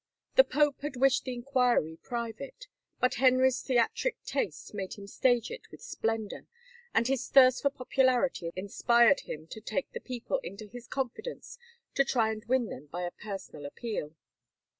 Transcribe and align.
The 0.35 0.43
pope 0.43 0.81
had 0.81 0.95
wished 0.95 1.25
the 1.25 1.33
inquiry 1.35 1.99
pri 2.01 2.31
vate, 2.31 2.65
but 2.99 3.13
Henry's 3.21 3.61
theatric 3.61 4.17
taste 4.25 4.73
made 4.73 4.95
him 4.95 5.05
stage 5.05 5.51
it 5.51 5.69
with 5.69 5.83
splendor, 5.83 6.47
and 6.91 7.07
his 7.07 7.27
thirst 7.29 7.61
for 7.61 7.69
popularity 7.69 8.51
inspired 8.55 9.19
him 9.19 9.45
to 9.51 9.61
take 9.61 9.91
the 9.91 9.99
people 10.01 10.39
into 10.39 10.65
his 10.65 10.87
confidence 10.87 11.59
to 11.93 12.03
try 12.03 12.31
and 12.31 12.43
win 12.45 12.65
them 12.65 12.87
by 12.87 13.03
a 13.03 13.11
personal 13.11 13.63
appeal. 13.63 14.15